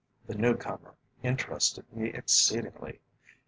The 0.25 0.33
new 0.33 0.57
comer 0.57 0.95
interested 1.21 1.85
me 1.93 2.07
exceedingly. 2.09 3.01